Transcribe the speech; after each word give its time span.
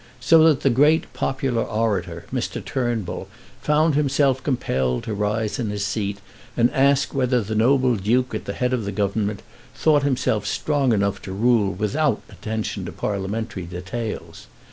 So 0.19 0.43
that 0.45 0.61
the 0.61 0.71
great 0.71 1.13
popular 1.13 1.61
orator, 1.61 2.25
Mr. 2.33 2.59
Turnbull, 2.65 3.27
found 3.61 3.93
himself 3.93 4.41
compelled 4.41 5.03
to 5.03 5.13
rise 5.13 5.59
in 5.59 5.69
his 5.69 5.85
seat, 5.85 6.17
and 6.57 6.71
ask 6.71 7.13
whether 7.13 7.39
the 7.39 7.53
noble 7.53 7.95
Duke 7.97 8.33
at 8.33 8.45
the 8.45 8.53
head 8.53 8.73
of 8.73 8.85
the 8.85 8.91
Government 8.91 9.43
thought 9.75 10.01
himself 10.01 10.47
strong 10.47 10.91
enough 10.91 11.21
to 11.21 11.31
rule 11.31 11.71
without 11.73 12.23
attention 12.31 12.83
to 12.85 12.91
Parliamentary 12.91 13.67
details. 13.67 14.47